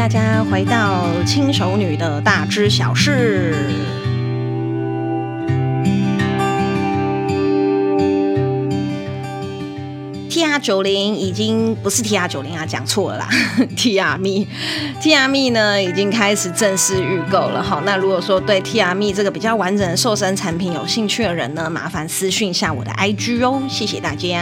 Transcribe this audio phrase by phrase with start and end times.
[0.00, 3.54] 大家回到轻熟女的大知小事。
[10.30, 13.28] TR 九零已经不是 TR 九零啊，讲错了啦，
[13.76, 17.82] TR Me，TR Me 呢已经开始正式预购了哈。
[17.84, 24.40] 那如果说对 TR Me 这个比较完整的瘦身产品有兴趣的人呢，麻烦私讯一下我的 IG 哦，谢谢大家。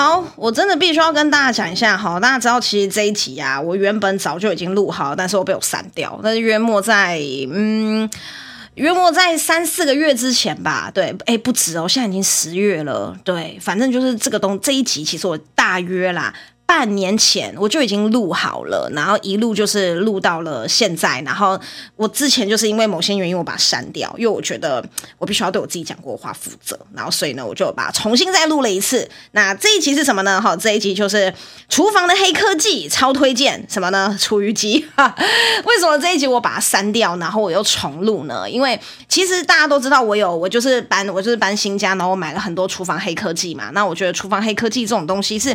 [0.00, 6.18] 好，我真的必须要跟大家讲一下哈，大家知道其实这一集啊，我原本早就已经录好，但是我被我删掉。
[6.22, 7.20] 但是约莫在
[7.52, 8.08] 嗯，
[8.76, 16.32] 约莫在三四个月之前吧，对，哎，不止哦，现在已经十月了，对，反正就是这个东这一集，其实我大约啦。
[16.70, 21.20] 半年前我就已经录好了，然后一路就是录到了现在。
[21.22, 21.60] 然后
[21.96, 24.80] 我之前就是因为某些原因我把它删掉，因为我觉得
[25.18, 26.78] 我必须要对我自己讲过的话负责。
[26.94, 29.10] 然后所以呢，我就把它重新再录了一次。
[29.32, 30.40] 那这一集是什么呢？
[30.40, 31.34] 好，这一集就是
[31.68, 34.16] 厨房的黑科技，超推荐什么呢？
[34.20, 34.86] 厨余机。
[35.64, 38.48] 为什么这一集我把它删掉，然后我又重录呢？
[38.48, 38.78] 因为
[39.08, 43.70] 其实大家都知道我有，我就是搬，我就是搬新家，然后我买了很多厨房黑科技嘛。
[43.70, 45.52] 那我觉得厨房黑科技这种东西是，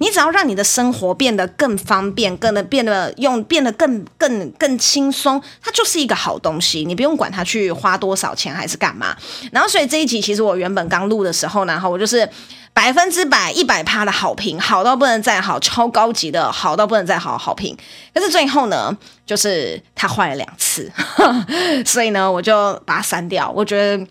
[0.00, 6.84] 你只要让你的生活变得更方便，更的变得用变得更更更轻松，它就是一个好东西。
[6.84, 9.16] 你不用管它去花多少钱还是干嘛。
[9.52, 12.28] 然后，所以这一集其实我原本刚录的时候呢，哈我就是
[12.72, 17.76] 百分之百一百趴的好评，好到不能再好，超高级的好到不能再好好评。
[18.12, 20.90] 可是最后呢，就是它坏了两次，
[21.86, 23.50] 所以呢，我就把它删掉。
[23.50, 24.06] 我觉得。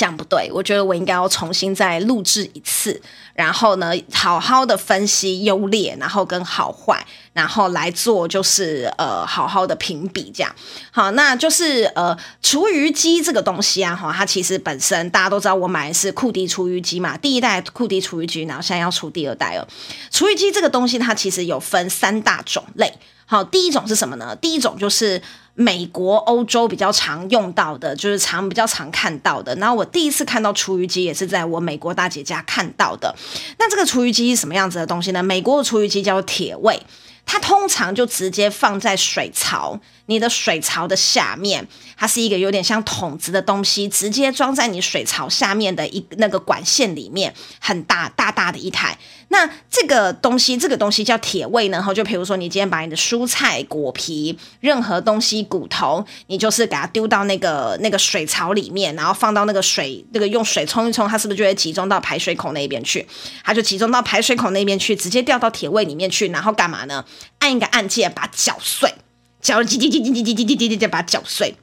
[0.00, 2.98] 这样不对，我觉得我应该要重新再录制一次，
[3.34, 10.50] 然后呢，好好的分析优劣，然后跟好坏，然后来做就是呃，好好的评比这样。
[10.90, 19.68] 好，那就是呃，厨余机这个东西啊，哈，它其实本身大家都知道，我买的是酷迪厨余机嘛，第一代酷迪厨余机，然后现在要出第二代了。
[20.10, 22.90] 厨余机这个东西，它其实有分三大种类。
[23.26, 24.34] 好，第一种是什么呢？
[24.34, 25.20] 第一种就是。
[25.60, 29.54] 美国、欧洲比较常用到的，就是常比较常看到的。
[29.56, 33.14] 然后我第一次看到厨余机，也是在我美国大姐家看到的。
[33.58, 35.22] 那这个厨余机是什么样子的东西呢？
[35.22, 36.80] 美国的厨余机叫做铁胃，
[37.26, 41.66] 它通常就直接放在水槽，你的水槽的下面，
[41.96, 48.98] 它是一个有点像桶子的东西，直接装在你水槽下面的一那个管线里面，很大大大的一台。
[49.32, 51.76] 那这个东西，这个东西叫铁胃呢。
[51.76, 63.06] 然后就比如说，你今天把你的蔬菜、果皮、任何东西、骨头，你就是给它丢到那个那个水槽里面，然后放到那个水，那个用水冲一冲，它是不是就会集中到排水口那边去？
[63.44, 67.04] 它就集中到排水口那边去，直接掉到铁胃里面去，然后干嘛呢？
[67.40, 68.94] 按一个按键，把它搅碎，
[69.40, 71.56] 搅叽叽叽叽叽叽叽叽叽，把它搅碎。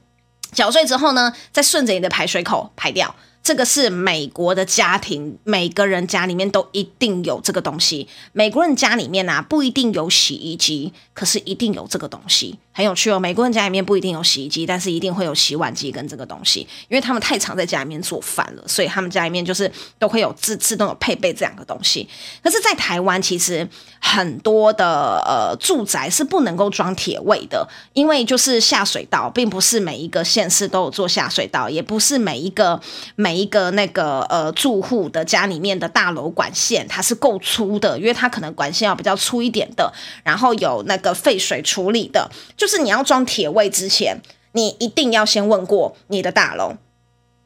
[0.52, 3.14] 搅碎之后呢，再顺着你的排水口排掉。
[3.42, 8.08] 这个是美国的家庭，每个人家里面都一定有这个东西。
[8.32, 12.58] 美国人家里面啊，不一定有洗衣机，可是一定有这个东西。
[12.78, 19.68] 很有趣哦，美国人家里面不一定有洗衣机，但是一定会有洗碗机跟这个东西，因为他们太常在家里面做饭了，所以他们家里面就是
[19.98, 22.08] 都会有自自动有配备这两个东西。
[22.40, 23.68] 可是，在台湾其实
[23.98, 32.80] 很多的呃住宅是不能够装铁胃的，因为就是下水道，并不是每一个县市都有做下水道，也不是每一个
[33.16, 42.67] 每一个那个呃住户的家里面的大楼管线它是够粗的，因为它可能管线要比较粗一点的，然后有那个废水处理的，就。
[42.68, 44.20] 就是你要装铁胃之前，
[44.52, 46.74] 你一定要先问过你的大楼，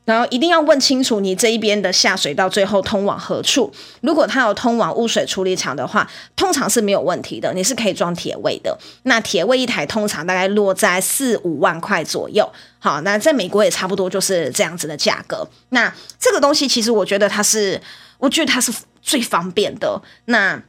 [0.05, 3.73] 然后一定要问清楚你这一边的下水道最后通往何处。
[4.01, 8.77] 如果它有通往污水处理厂的话，通常是没有问题的，你是可以装铁胃的。
[9.05, 12.53] 那铁胃一台通常大概落在四五万块左右。
[12.81, 15.49] 好，那在美国也差不多就是这样子的价格。
[15.69, 17.81] 那这个东西其实我觉得它是，
[18.19, 20.03] 我觉得它是最方便的。
[20.25, 20.61] 那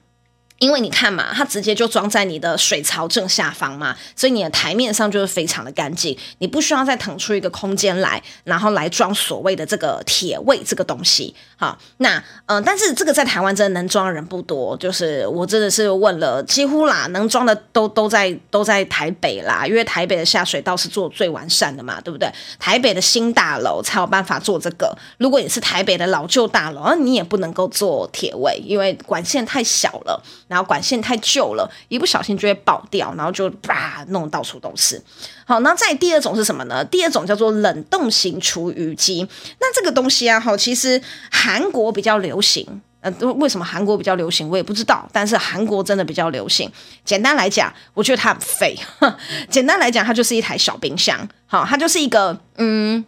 [0.59, 11.35] 因为你看嘛，它直接就装在你的水槽正下方嘛，所以你的台面上就是非常的干净，你不需要再腾出一个空间来，然后来装所谓的这个铁位这个东西。
[11.57, 22.29] 好，那嗯、但是这个在台湾真的能装的人不多，就是我真的是问了，几乎啦，能装的都都在都在台北啦，因为台北的下水道是做最完善的嘛，对不对？
[22.59, 30.21] 台北的新大楼才有办法做这个，如果你是台北的老旧大楼，那你也不能够做铁位，因为管线太小了。
[30.53, 35.01] 然后管线太旧了，一不小心就会爆掉，然后就啪弄到处都是。
[35.45, 36.85] 好，那再第二种是什么呢？
[36.85, 39.27] 第二种叫做冷冻型厨余机。
[39.59, 41.01] 那这个东西啊，哈，其实
[41.31, 42.81] 韩国比较流行。
[43.01, 45.09] 呃，为什么韩国比较流行，我也不知道。
[45.11, 46.71] 但是韩国真的比较流行。
[47.03, 48.77] 简单来讲，我觉得它很废。
[49.49, 51.27] 简单来讲，它就是一台小冰箱。
[51.47, 53.03] 好，它就是一个嗯。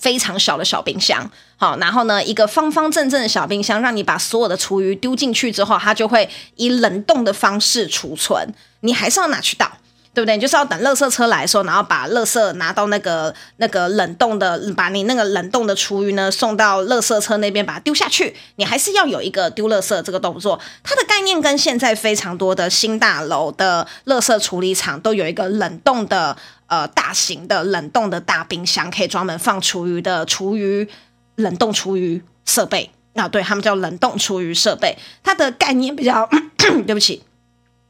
[0.00, 8.48] 非常小的小冰箱，好，然后呢，一个方方正正的小冰箱，让你把所有的厨余丢进去之后，它就会以冷冻的方式储存，
[8.80, 9.70] 你还是要拿去倒。
[10.12, 10.34] 对不对？
[10.34, 18.34] 你就是要等垃圾车来的时候，然后把垃圾拿到那个那个冷冻的，把你那个冷冻的厨余呢送到垃圾车那边，把它丢下去。
[18.56, 20.58] 你还是要有一个丢垃圾这个动作。
[20.82, 26.36] 它的概念跟现在非常多的新大楼的垃圾处理厂都有一个冷冻的
[26.70, 30.88] 呃大型的冷冻的大冰箱，可以专门放厨余的厨余
[31.34, 32.90] 冷冻厨余设备。
[33.14, 34.96] 啊，对，他们叫冷冻厨余设备。
[35.22, 36.26] 它的概念比较，
[36.86, 37.22] 对不起。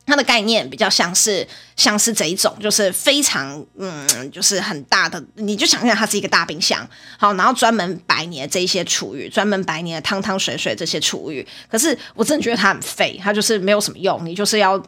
[0.07, 1.47] 它的概念比较像是
[1.77, 6.85] 像是这一种，就是非常嗯，就是很大的，你就想象它是一个大冰箱，
[7.17, 11.47] 好，然后专门摆你的这一些厨余，专门摆你的汤汤水水这些厨余。
[11.71, 14.83] 可是我真的觉得它很废，它就是没有什么用，你就是要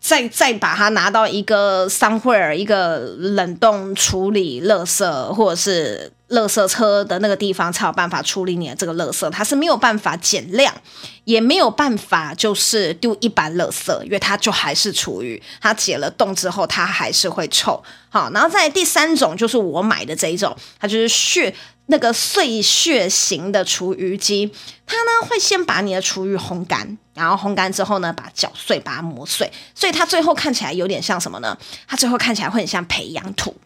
[0.00, 6.12] 再再把它拿到一个商会儿一个冷冻处理乐色，或者是。
[6.30, 10.72] 垃圾车的那个地方才有办法处理你的这个垃圾，它是没有办法减量，
[11.24, 17.82] 也没有办法就是丢一般垃圾，因为它就还是厨余，它解了冻之后它还是会臭。
[18.08, 21.52] 好，然后再第三种就是我买的这一种，它就是血
[21.86, 24.52] 那个碎屑型的厨余机，
[24.86, 31.58] 它呢会先把你的厨余烘干，然后烘干之后呢把搅碎，把它磨碎，所以它最后看起来有点像什么呢？
[31.88, 33.56] 它最后看起来会很像培养土。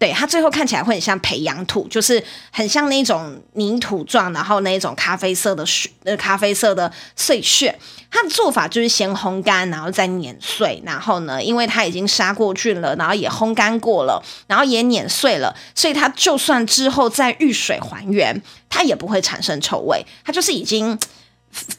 [0.00, 7.78] 对，它最后看起来会很像培养土，就是很像那种泥土状，然后那种咖啡色的屑，呃，咖啡色的碎屑。
[8.10, 20.98] 它的做法就是先烘干，然后再碾碎，然后呢，因为它已经杀过菌了，然后也烘干过了，然后也碾碎了，所以它就算之后再遇水还原，它也不会产生臭味，它就是已经。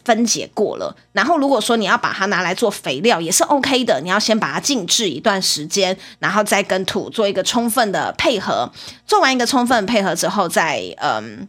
[0.03, 4.01] 分解过了，然后如果说你要把它拿来做肥料，也是 OK 的。
[4.01, 8.69] 你要先把它静置一段时间，然后再跟土做一个充分的配合。
[9.07, 11.47] 做完一个充分配合之后，再嗯，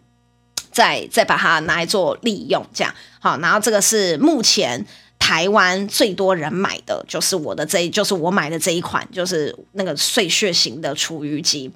[0.70, 3.36] 再再把它拿来做利用，这样好。
[3.38, 4.86] 然后这个是目前
[5.18, 11.72] 台湾最多人买的，就是我的这一，就是我买的这一款，就是那个碎屑型的厨余机。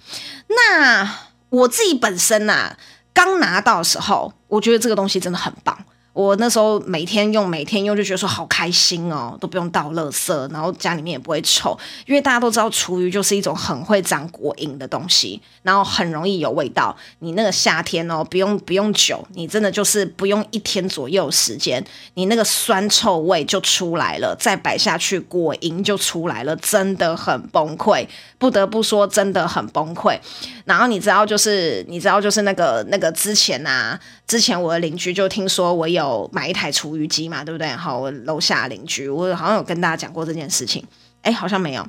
[0.49, 1.17] 那
[1.51, 2.79] 我自己本身呐、啊，
[3.13, 5.77] 刚拿到的时候，我觉得这个东西真的很棒。
[6.17, 16.97] 我那时候每天用，每天用就觉得说好开心哦，都不用倒垃圾，然后家里面也不会臭，因为大家都知道厨余就是一种很会长果蝇的东西，然后很容易有味道。
[17.19, 21.85] 你那个夏天哦，不用不用久，你真的就是不用一天左右时间，
[22.15, 28.09] 你那个酸臭味就出来了，再摆下去果蝇就出来了，真的很崩溃，
[28.39, 30.19] 不得不说真的很崩溃。
[30.65, 36.06] 然后你知道就是你知道就是那个那个之前啊，之前我的邻居就听说我有。
[36.07, 37.69] 有买一台厨余机嘛，对不对？
[37.69, 40.85] 好，我楼下邻居，我好像有跟大家讲过这件事情，
[41.23, 41.87] 哎，好像没有。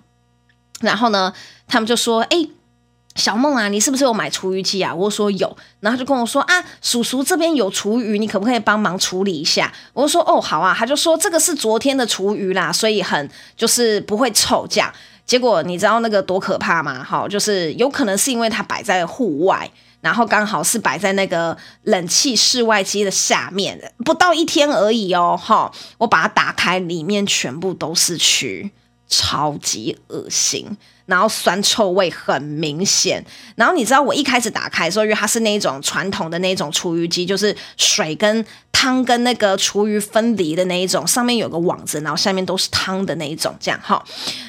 [0.81, 1.33] 然后呢，
[1.67, 2.47] 他们就说：“哎，
[3.15, 14.93] 小梦啊，你是不是有买厨余机啊？”我说有，然后就跟我说：“啊，叔叔这边有厨余，你可不可以帮忙处理一下？”我说：“哦，好啊。”他就说：“这个是昨天的厨余啦，所以很就是不会臭这样。”
[15.25, 17.03] 结果你知道那个多可怕吗？
[17.03, 19.69] 好，就是有可能是因为它摆在户外。
[20.07, 25.69] 然后刚好是摆在那个冷气室外机的下面，不到一天而已哦，哈！
[25.97, 28.71] 我把它打开，里面全部都是蛆，
[29.09, 30.65] 超级恶心，
[31.07, 33.21] 然后酸臭味很明显。
[33.57, 44.01] 然后你知道我一开始打开的时候，因为它是那种传统的那种厨余机，就是水跟汤跟那个厨余分离的那一种，上面有个网子，然后下面都是汤的那一种，这样哈。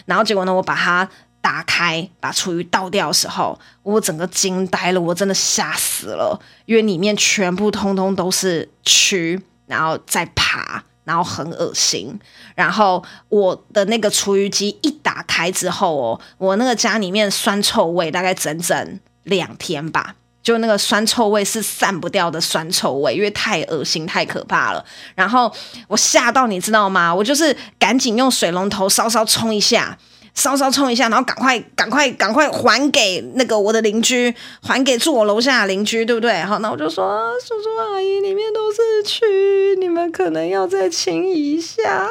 [0.07, 1.09] 然后结果呢，我把它。
[1.41, 12.19] 打开把厨余倒掉的时候，我整个惊呆了，我真的吓死了，因为里面全部通通都是蛆，然后在爬，然后很恶心。
[12.55, 24.85] 然后我的那个厨余机一打开之后哦，我那个家里面酸臭味大概整整两天吧，就那个酸臭味是散不掉的酸臭味，因为太恶心太可怕了。
[25.15, 25.51] 然后
[25.87, 27.15] 我吓到你知道吗？
[27.15, 29.97] 我就是赶紧用水龙头稍稍冲一下。
[30.39, 36.41] 稍稍冲一下，然后赶快、赶快、赶快还给那个我的邻居，还给住我楼下的邻居，对不对？
[36.45, 42.09] 好，那我就说，叔叔阿姨，里面都是蛆，你们可能要再清一下，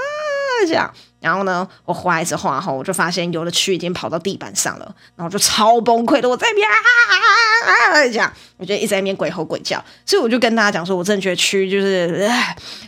[0.67, 0.93] 这样。
[1.21, 12.29] 然后呢，我回来之后，然后我就发现有的蛆已经跑到地板上了，然后就超崩溃的，我在边啊啊啊啊这样，我觉得一直在那边鬼吼鬼叫，所以我就跟大家讲说，我真的觉得蛆就是，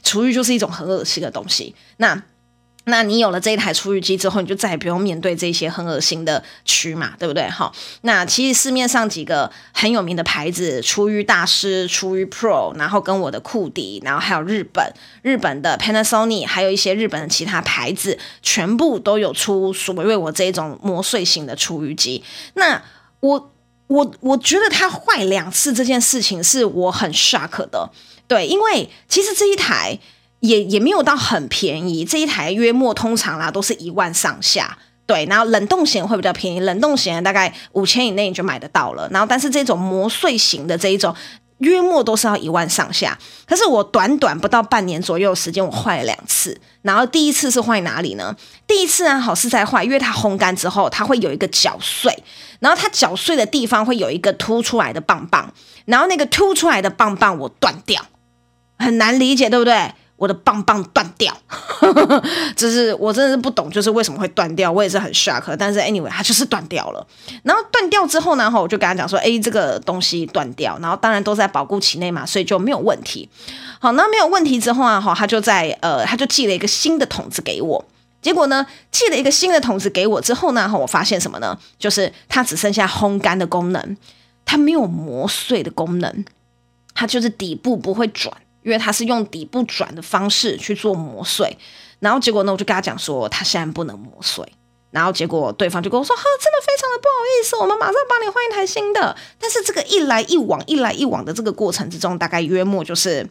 [0.03, 1.73] 厨余就是一种很恶心的东西。
[1.95, 2.21] 那。
[2.89, 7.47] 那你有了这一台厨余机之后，你就再也不用面对这些很恶心的蛆嘛，对不对？
[7.49, 22.23] 好，那其实市面上几个很有名的牌子，厨余大师、厨余 Pro，然后跟我的库迪，然后还有日本日本的 Panasonic，还有一些日本的其他牌子，全部都有出所谓我这种磨碎型的厨余机。
[22.55, 22.81] 那
[23.19, 23.51] 我
[23.87, 27.89] 我我觉得它坏两次这件事情是我很 shock 的，
[28.27, 29.99] 对，因为其实这一台
[30.39, 34.77] 也也没有到很便宜，这一台约莫通常啦都是一万上下。
[35.05, 39.09] 对，然后冷冻型会比较便宜，冷冻型大概五千以内你就买得到了。
[39.09, 41.15] 然后，但是这种磨碎型的这一种，
[41.57, 43.17] 约莫都是要一万上下。
[43.47, 46.61] 可是我短短不到半年左右的时间，我坏了两次。
[46.83, 48.35] 然后第一次是坏哪里呢？
[48.67, 52.15] 第一次呢，好是在坏，因为它烘干之后，它会有一个搅碎，
[52.59, 55.51] 然后它搅碎的地方会有一个凸出来的棒棒，
[55.85, 58.05] 然后那个凸出来的棒棒我断掉，
[58.77, 59.91] 很难理解，对不对？
[60.19, 61.35] 我的棒棒断掉，
[62.55, 65.55] 就是我真的是不懂，就是为什么会断掉，我也是很 shock。
[65.57, 67.07] 但是 anyway，它就是断掉了。
[67.41, 73.29] 然后断掉之后呢，我就跟他讲说，哎，这个东西断掉，然后当然都在保固期内嘛，所以就没有问题。
[73.79, 77.85] 好，那没有问题之后啊，哈，他就在呃，他就寄了一个新的桶子给我。
[78.21, 81.57] 结果呢，寄了一个新的桶子给我之后呢，哈我发现什么呢？
[81.79, 83.95] 就是它只剩下烘干的功能，
[84.43, 86.25] 它没有磨碎的功能，
[86.93, 88.35] 它就是底部不会转。
[88.63, 91.57] 因为他是用底部转的方式去做磨碎，
[91.99, 94.45] 然后结果呢，我就跟他讲说，他现在不能磨碎，
[94.91, 99.15] 然后结果对方就跟我说，哈，真的非常的不好意思，我们马上帮你换一台新的。
[99.39, 103.27] 但是这个一来一往，一来一往的这个过程之中，大概约莫就是。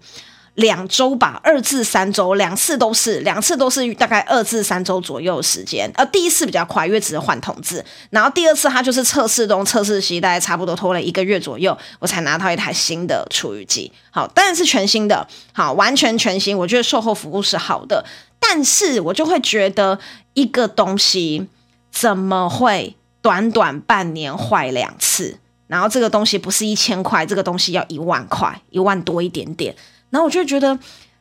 [0.58, 5.88] 两周吧，二至三周，两次都是，两次都是大概二至三周左右的时间。
[5.94, 13.92] 呃，第一次比较快，因为只是换桶子，然后第二次它就是测试中测试期，大概差不多拖了一个月左右，我才拿到一台新的厨余机。
[14.10, 16.58] 好，当然是全新的，好，完全全新。
[16.58, 18.04] 我觉得售后服务是好的，
[18.40, 20.00] 但是我就会觉得
[20.34, 21.46] 一个东西
[21.92, 25.38] 怎么会短短半年坏两次？
[25.68, 29.76] 然后这个东西不是一千块，这个东西要一万块，一万多一点点。
[30.10, 30.78] 然后我就觉得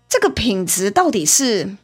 [0.08, 1.76] 这个品质到底是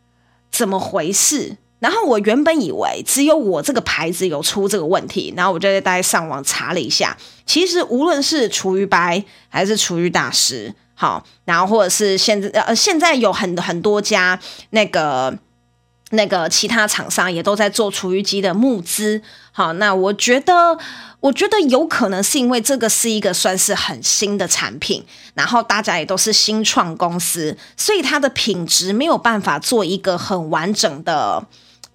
[0.50, 1.56] 怎么回事？
[1.78, 14.38] 然后我原本以为只有我这个牌子有出这个问题，然后我就在大家上网查了一下，其实无论是厨余白还是厨余大师，好，然后或者是现在呃现在有很很多家
[14.70, 15.38] 那个。
[16.12, 19.22] 那个其他厂商也都在做厨余机的募资，
[19.60, 20.78] 好，那我觉得，
[21.20, 31.44] 我觉得有可能是因为这个是一个算是很新的产品，然后大家也都是新创公司，所以它的品质没有办法做一个很完整的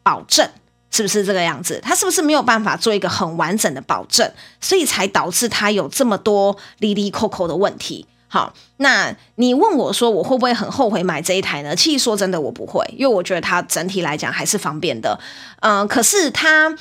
[0.04, 0.48] 保证，
[0.92, 1.80] 是不是这个样子？
[1.82, 4.32] 它是不是没有办法做一个很完整的保证，
[4.62, 8.06] 所以才导致它有这么多哩哩扣扣的问题？
[8.28, 11.76] 好，那你问我说我会不会很后悔买这一台呢？
[11.76, 15.20] 其实说真的，我不会，因为我觉得它整体来讲还是方便的。
[15.62, 16.76] 嗯、可是它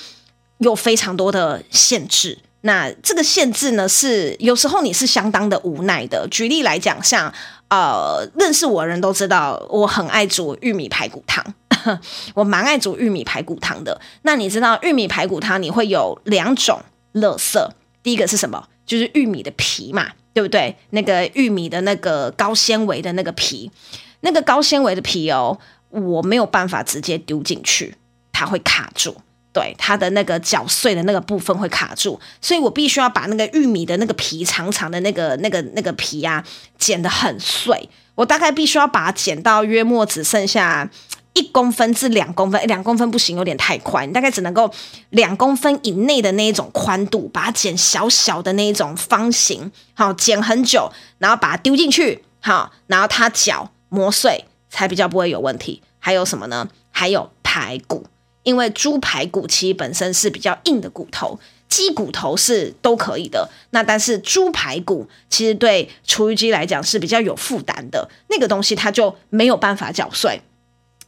[0.58, 2.38] 有非常多的限制。
[2.62, 6.26] 那这个限制呢，是有时候你是相当的无奈的。
[6.30, 7.32] 举例来讲，像
[7.68, 11.44] 呃，认识我的人都知道，我很爱煮玉米排骨汤，
[12.34, 14.00] 我蛮爱煮玉米排骨汤的。
[14.22, 16.80] 那你知道玉米排骨汤你会有两种
[17.14, 17.68] 垃圾，
[18.02, 18.68] 第一个是什么？
[18.86, 20.12] 就是玉米的皮嘛。
[20.34, 20.76] 对不对？
[20.90, 23.70] 那个玉米的那个高纤维的那个皮，
[24.22, 25.56] 那个高纤维的皮哦，
[25.90, 27.94] 我没有办法直接丢进去，
[28.32, 29.16] 它会卡住。
[29.54, 36.44] 对，它的那个搅碎的那个部分会卡住，所以我必须要把那个玉米的那个皮长长的那个那个那个皮、啊，
[36.76, 37.88] 剪得很碎。
[38.16, 40.90] 我大概必须要把它剪到约莫只剩下。
[41.36, 44.72] 一公分至两公分，两公分不行，有点太宽，你大概只能够
[45.10, 55.82] 两公分以内的那一种宽度，把它剪小小的那一种方形，好，剪很久，然后把它丢进去，好，然后它搅磨碎才比较不会有问题。
[55.98, 56.68] 还有什么呢？
[56.92, 58.06] 还有排骨，
[58.44, 70.40] 因为猪排骨其实本身是比较硬的骨头，鸡骨头是都可以的，那但是猪排骨其实对厨余机来讲是比较有负担的，那个东西它就没有办法搅碎。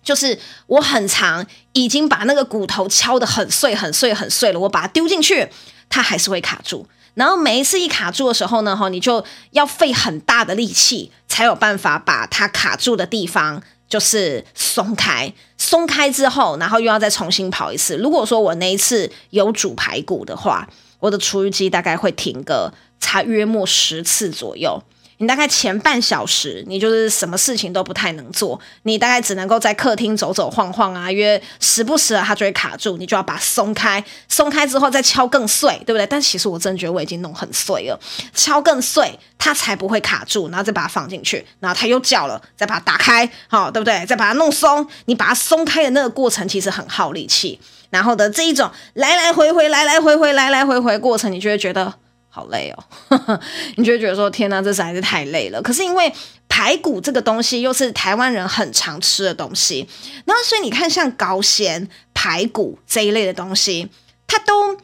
[0.02, 5.48] 就是我很常已经把那个骨头敲得很碎很碎很碎了，我把它丢进去，
[5.88, 6.88] 它还是会卡住。
[7.14, 15.32] 然后每一次一卡住的时候呢，哈，你就要费很大的力气，才有办法把它卡住的地方就是松开。
[15.58, 17.96] 松开之后，然后又要再重新跑一次。
[17.96, 24.82] 如果说我那一次有煮排骨的话，我的厨余机大概会停个差约莫十次左右。
[25.18, 36.06] 你大概前半小时，你就是什么事情都不太能做，你大概只能够在客厅走走晃晃啊，因为时不时啊它就会卡住，你就要把它松开，松开之后再敲更碎，对不对？
[36.06, 37.98] 但其实我真的觉得我已经弄很碎了，
[38.34, 44.04] 敲更碎它才不会卡住，然后再把它放进去，然后它又叫了，再把它打开，好，对不对？
[44.04, 47.58] 再把它弄松，你把它松开的那个过程其实很耗力气，
[47.88, 51.94] 然后的这一种来来回回，来来回回，来来回回过程，你就会觉得。
[52.36, 53.40] 好累哦，
[53.76, 55.62] 你就觉得说天哪，这实在是太累了。
[55.62, 56.12] 可是因为
[56.50, 59.88] 排骨这个东西又是台湾人很常吃的东西，
[60.26, 63.88] 然后所以你看像高纤排骨这一类的东西，
[64.26, 64.76] 它都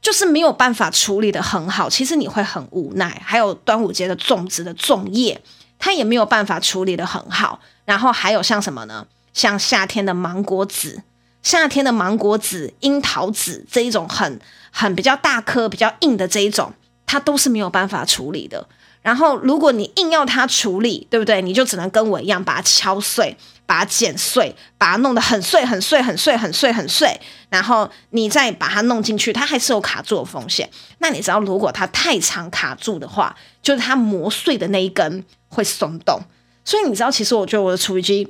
[0.00, 3.20] 就是没有办法处理得很好，其实你会很无奈。
[3.24, 5.42] 还有端午节的粽子的粽叶，
[5.76, 7.58] 它也没有办法处理得很好。
[7.84, 9.08] 然后还有像什么呢？
[9.34, 11.02] 像夏天的芒果籽、
[11.42, 16.72] 夏天的芒果籽、樱桃籽这一种很很比较大颗、比较硬的这一种，
[17.06, 18.66] 它都是没有办法处理的。
[19.02, 21.40] 然后如果你硬要它处理，对不对？
[21.40, 23.36] 你就只能跟我一样把它敲碎。
[23.66, 30.68] 把它剪碎，把它弄得很碎很碎很碎很碎很碎，然后你再把它弄进去，它还是有卡住的风险。
[30.98, 36.20] 那你知道，如果它太长卡住的话，就是它磨碎的那一根会松动。
[36.64, 38.26] 所以你知道，其实我觉得我的厨余机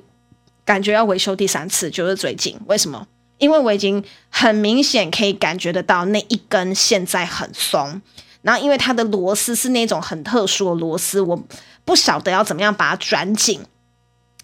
[0.62, 2.60] 感觉要维修第三次，就是最近。
[2.66, 3.06] 为什么？
[3.40, 8.00] 因为我已经很明显可以感觉得到那一根现在很松，
[8.42, 11.42] 然后因为它的螺丝是那种很特殊的螺丝，我
[11.84, 13.60] 不晓得要怎么样把它转紧。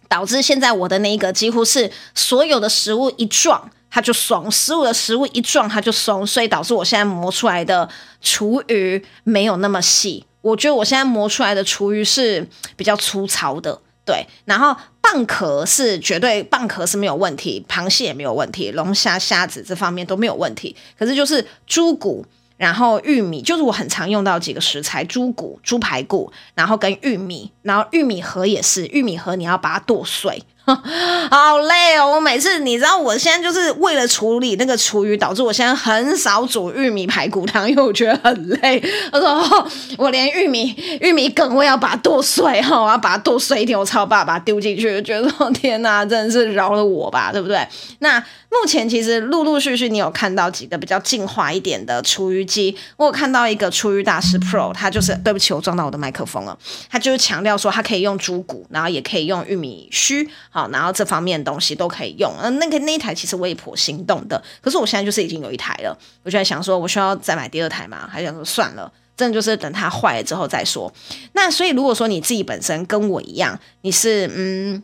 [0.09, 7.89] 导致现在我的那个几乎是所有的食物一撞它就松，食物的食物一撞它就松，所以导致我现在磨出来的
[8.23, 10.25] 厨余没有那么细。
[10.43, 14.25] 我觉得我现在磨出来的厨余是比较粗糙的，对。
[14.45, 14.77] 然后
[15.15, 20.75] 蚌壳是绝对蚌壳是没有问题，螃蟹也没有问题，龙虾、虾子这方面都没有问题。
[20.99, 22.25] 可是就是猪骨。
[22.59, 30.43] 然后玉米就是我很常用到几个食材，猪骨、猪排骨，然后跟玉米，然后玉米盒也是，玉米盒你要把它剁碎。
[31.31, 32.11] 好累哦！
[32.17, 38.83] 我每次你知道，我现在就是为了处理那个厨余，导致我现在很少煮玉米排骨汤，因为我觉得很累。
[39.13, 45.01] 我说、我连玉米玉米梗我要把它剁碎哈，我要把它剁碎一点，我才有办法把它丢进去。
[45.03, 47.65] 觉得说天哪，真的是饶了我吧，对不对？
[48.01, 48.19] 那
[48.51, 56.59] 目前其实陆陆续续你有看到几个比较进化一点的厨余机，我有看到一个厨余大师 Pro，它就是对不起，我撞到我的麦克风了，
[56.91, 60.29] 它就是强调说它可以用猪骨，然后也可以用玉米须。
[60.57, 62.33] 好，然后这方面的东西都可以用。
[62.41, 68.09] 嗯，那个那一台其实我也颇心动的，可是我现在就是已经有一台了，我就在想说，我需要再买第二台吗？
[68.11, 70.91] 还想说算了，真的就是等它坏了之后再说。
[71.35, 74.83] 那所以如果说你自己本身跟我一样，你是嗯，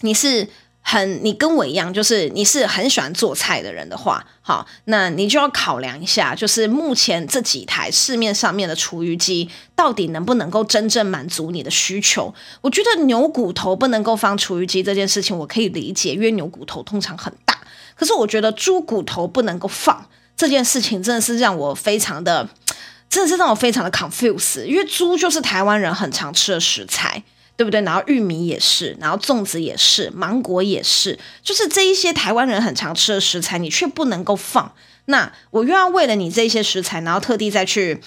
[0.00, 0.48] 你是。
[0.86, 12.34] 很，你跟我一样，就是你是很喜欢做菜的人的话，好，那你就要考量一下，就是目前这几台市面上面的厨余机，到底能不能够真正满足你的需求？
[12.60, 17.58] 我觉得牛骨头不能够放厨余机这件事情，我可以理解，因为牛骨头通常很大。
[17.96, 22.46] 可是我觉得猪骨头不能够放这件事情，真的是让我非常的，
[23.08, 27.24] 真的是让我非常的 confuse，因为猪就是台湾人很常吃的食材。
[27.56, 27.80] 对不对？
[27.82, 34.72] 然后玉米也是，然后粽子也是，芒果也是，就是这一些台湾人很常吃的食材，你却不能够放。
[35.06, 38.00] 那我又要为了你这些食材，然后特地再去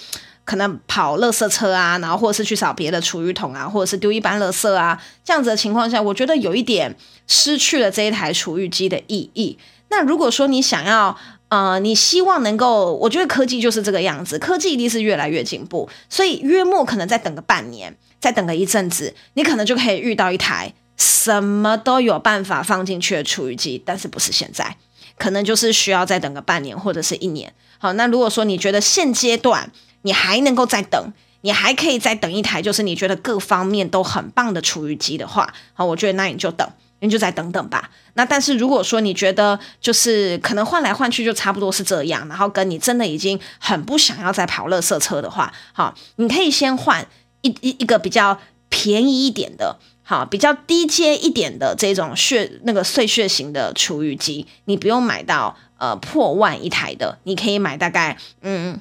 [0.44, 6.96] 可能跑垃圾车啊，然后或者是去扫别的厨余桶啊，或者是丢一般垃圾啊，这样子的情况下，我觉得有一点
[7.28, 9.58] 失去了这一台厨余机的意义。
[9.90, 11.18] 那如果说你想要，
[11.50, 17.96] 呃，你希望能够，我觉得科技就是这个样子，科技一定是越来越进步，所以约莫可能再等个半年。
[18.20, 24.76] 再等个一阵子，你可能就可以遇到一台什么都有办法放进去的厨余机，但是不是现在，
[25.18, 27.54] 可能就是需要再等个半年或者是一年。
[27.78, 36.68] 好，那如果说你觉得现阶段你还能够再等，你还可以再等一台，就是你觉得各方面都很棒的厨余机的话，好，我觉得那你就等，
[37.02, 37.92] 你就再等等吧。
[38.16, 47.08] 那但是如果说你觉得就是可能换来换去就差不多是这样，然后跟你真的已经很不想要再跑垃圾车的话，好，你可以先换。
[47.42, 58.80] 一一一个比较便宜一点的，好，比较低阶一点的这种血那个碎屑型的厨余机，你不用买到呃破万一台的，你可以买大概嗯，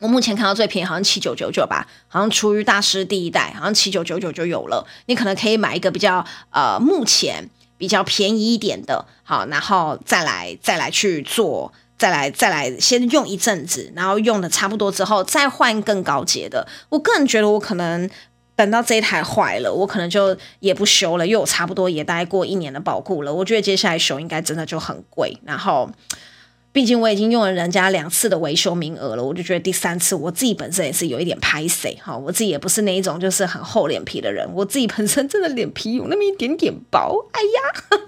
[0.00, 11.72] 我目前看到最便宜好像七九九九吧，好像厨余大师第一代好像七九九九就有了，你可能可以买一个比较呃目前比较便宜一点的，好，然后再来再来去做。
[12.02, 16.66] 再来，再来，先用一阵子，然后用的差不多之后，再换更高阶的。
[16.88, 18.10] 我个人觉得，我可能
[18.56, 23.32] 等到这一台坏了，我可能就也不修了，因为我差不多也待过一年的保固了。
[23.32, 25.88] 我觉得接下来修应该真的就很贵，然后。
[26.72, 38.00] 毕竟我已经用了人家两次的维修名额了，我就觉得第三次我自己本身也是有一点拍谁哈，我自己也不是那一种就是很厚脸皮的人，我自己本身真的脸皮有那么一点点薄，哎呀，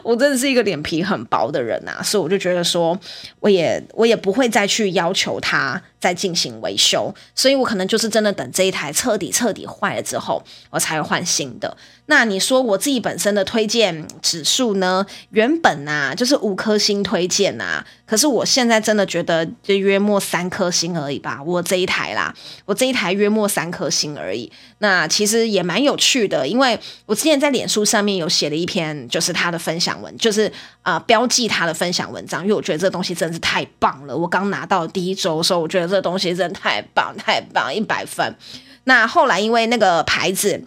[0.02, 2.98] 我真的是一个脸皮很薄的人呐、啊，所以我就觉得说，
[3.40, 5.82] 我也我也不会再去要求他。
[6.06, 10.40] 再进行维修，所以我可能就是真的等这一台彻底彻底坏了之后，
[10.70, 11.76] 我才会换新的。
[12.08, 15.04] 那你说我自己本身的推荐指数呢？
[15.30, 21.42] 原本啊就是五颗星推荐啊，可是我现在真的觉得就约莫三颗星而已吧。
[21.44, 22.32] 我这一台啦，
[22.64, 24.52] 我这一台约莫三颗星而已。
[24.78, 34.16] 那其实也蛮有趣的，因为我之前在脸书上面有写了一篇，就是他的分享文，就是啊、标记他的分享文章，因为我觉得这东西真是太棒了。
[34.16, 38.34] 我刚拿到第一周的时候，我觉得这这东西真太棒太棒，一百分。
[38.84, 40.62] 那后来因为那个牌子。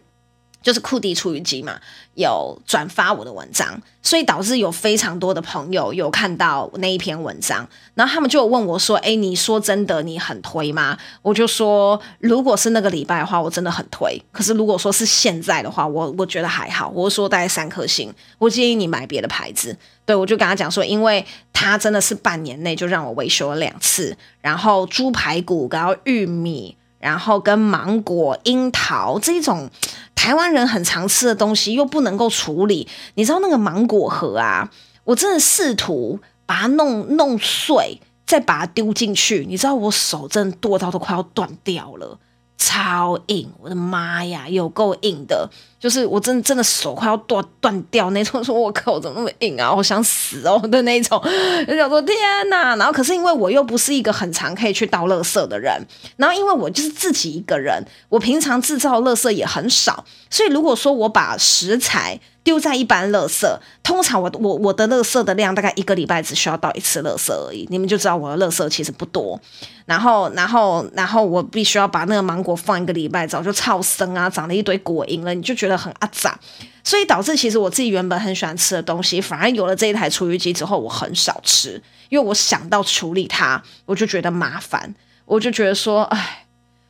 [0.62, 1.80] 就是酷迪厨余机嘛，
[2.16, 14.22] 有转发我的文章，所以导致有非常多的朋友有看到那一篇文章，然后他们就问我说：“诶，你说真的，你很推吗？”我就说：“如果是那个礼拜的话，我真的很推。
[14.32, 16.90] 可是如果说是现在的话，我我觉得还好。
[16.90, 26.76] 我说大概三颗星，我建议你买别的牌子。”对，我就跟他讲说，因为他真的是半年内就让我维修了两次，然后猪排骨，然后玉米。
[27.00, 29.70] 然后跟芒果、樱桃这种
[30.14, 34.70] 台湾人很常吃的东西又不能够处理，你知道那个芒果核啊，
[35.06, 42.20] 我真的试图把它弄弄碎，再把它丢进去，你知道我手真的剁到都快要断掉了。
[42.58, 45.50] 超硬，我的妈呀，有够硬的，
[45.80, 49.74] 就是我真的真的手快要断断掉那种，说我靠， 怎么那么硬啊？
[49.74, 51.22] 我想死哦的那种，
[51.66, 52.18] 就想说天
[52.50, 52.76] 哪！
[52.76, 55.82] 然后可是因为我又不是一个很常可以去倒垃圾的人，
[56.18, 63.48] 然后因为我就是自己一个人，我平常制造垃圾也很少，所以如果说我把食材丢在一般垃圾，
[63.84, 69.40] 通常我我我的垃圾的量大概一个礼拜只需要倒一次垃圾而已，你们就知道我的垃圾其实不多。
[69.86, 76.40] 然后然后然后我必须要把那个芒果放一个礼拜，早就超生啊，长了一堆果蝇了，你就觉得很阿杂，
[76.84, 84.94] 所以导致其实我自己原本很喜欢吃的东西，反而有了这一台厨余机之后，我很少吃，因为我想到处理它，我就觉得麻烦，
[85.26, 86.46] 我就觉得说，哎，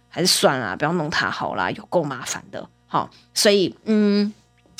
[0.07, 2.69] 还是算了，不要弄它好啦，有够麻烦的。
[2.87, 4.33] 好，所以嗯。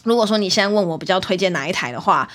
[0.06, 2.26] 如果说你现在问我比较推荐哪一台的话，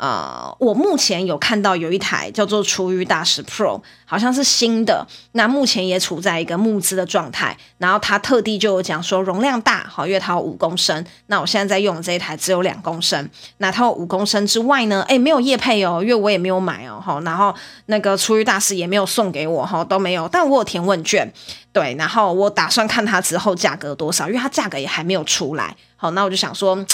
[0.00, 7.54] 呃，我目前有看到有一台叫做厨余大师 Pro，好像是新的，那目前也处在一个募资的状态。
[7.76, 11.04] 然后它特地就有讲说容量大，好，因为它有五公升。
[11.26, 13.28] 那我现在在用的这一台只有两公升。
[13.58, 17.20] 那它有五公升之外呢，诶，没有业配哦，因为我也没有买哦，哈。
[17.20, 20.26] 然后那个厨余大师也没有送给我，哈，都没有。
[20.28, 21.30] 但我有填问卷，
[21.74, 25.76] 对，然后我打算看它之后价格多少，因为它价格也还没有出来。
[25.96, 26.86] 好，那我就想说。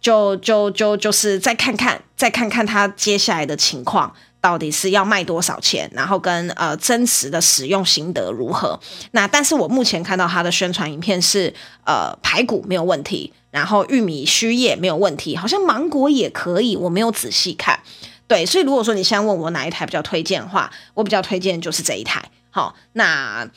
[0.00, 8.78] 就就就就是再看看，再看看它接下来的情况到底是要卖多少钱，然后跟呃真实的使用心得如何。
[9.10, 11.52] 那但是我目前看到它的宣传影片是
[11.84, 17.80] 呃排骨没有问题，然后玉米须叶没有问题，好像芒果也可以，我没有仔细看。
[18.28, 22.22] 对，所以如果说你现在问我哪一台比较推荐的话，我比较推荐就是这一台。
[22.50, 23.48] 好，那。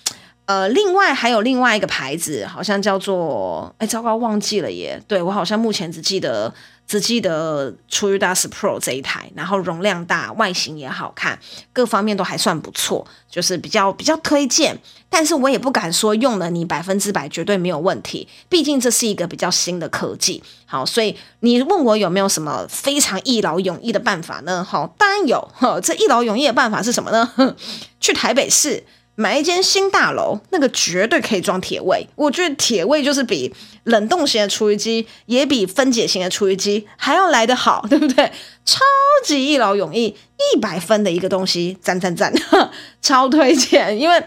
[0.52, 3.74] 呃，另外还有另外一个牌子，好像叫做……
[3.78, 5.02] 哎，糟糕，忘记了耶。
[5.08, 6.54] 对，我好像目前只记得
[6.86, 11.40] 只记得厨余大师 Pro 这一台，然后容量大，外形也好看，
[11.72, 14.78] 各方面都还算不错，就是比较比较推荐。
[15.10, 20.44] 但是我也不敢说用了你百分之百绝对没有问题，毕竟这是一个比较新的科技。
[20.66, 24.66] 好，所以你问我有没有什么非常一劳永逸的办法呢？
[24.70, 25.50] 好，当然有。
[25.82, 27.56] 这一劳永逸的办法是什么呢？
[28.02, 28.84] 去台北市。
[29.22, 32.08] 买一间新大楼，那个绝对可以装铁胃。
[32.16, 33.54] 我觉得铁胃就是比
[33.84, 38.32] 冷冻型的厨余机，也比分解型的厨余机还要来得好，对不对？
[38.66, 38.80] 超
[39.24, 40.16] 级一劳永逸，
[40.54, 42.34] 一百分的一个东西，赞赞赞，
[43.02, 44.24] 超推荐，因为。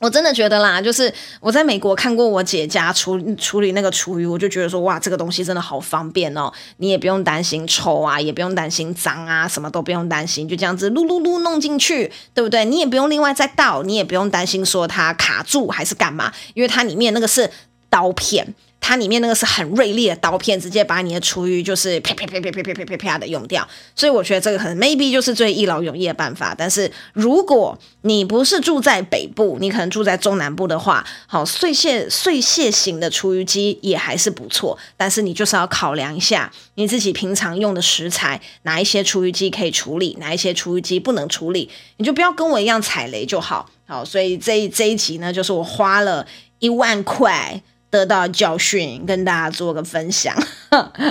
[0.00, 12.66] 我真的觉得啦，就是我在美国看过我姐家处处理那个厨余，我就觉得说哇，这个东西真的好方便哦，你也不用担心臭啊，也不用担心脏啊，什么都不用担心，就这样子噜噜噜弄进去，对不对？
[12.66, 17.50] 你也不用另外再倒，你也不用担心说它卡住还是干嘛，因为它里面那个是
[17.96, 18.54] 刀片。
[18.78, 23.66] 它里面那个是很锐利的刀片，直接把你的厨余就是啪啪啪啪啪啪啪啪啪的用掉。
[23.96, 26.54] 所以我觉得这个可能 maybe 就是最一劳永逸的办法。
[26.56, 34.78] 但是如果你不是住在北部，你可能住在中南部的话，好，碎屑碎屑型的厨余机也还是不错。
[34.96, 43.68] 但是你就是要考量一下你自己平常用的食材，哪一些厨余机可以处理，哪一些厨余机不能处理，你就不要跟我一样踩雷就好。
[43.86, 46.24] 好，所以这一这一集呢，就是我花了
[46.60, 47.60] 一万块。
[47.90, 50.34] 得到教训，跟大家做个分享。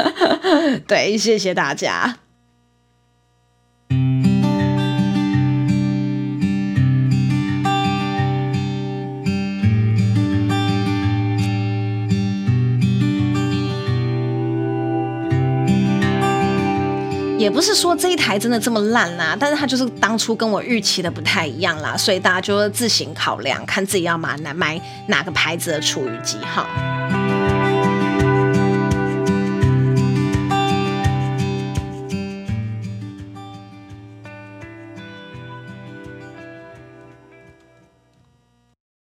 [0.87, 2.17] 对，谢谢大家。
[17.45, 26.65] 也不是说这一台真的这么烂啦，但是它就是当初跟我预期的不太一样啦，所以大家就自行考量，看自己要买哪买哪个牌子的厨余机哈。